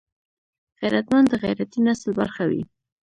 [0.79, 2.63] غیرتمند د غیرتي نسل برخه وي